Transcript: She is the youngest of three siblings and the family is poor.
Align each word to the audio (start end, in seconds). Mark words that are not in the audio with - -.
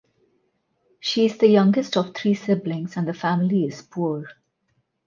She 0.99 1.27
is 1.27 1.37
the 1.37 1.45
youngest 1.47 1.95
of 1.95 2.15
three 2.15 2.33
siblings 2.33 2.97
and 2.97 3.07
the 3.07 3.13
family 3.13 3.65
is 3.65 3.83
poor. 3.83 4.25